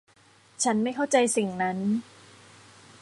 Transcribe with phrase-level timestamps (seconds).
[0.63, 1.77] ฉันไม่เข้าใจสิ่งนั้น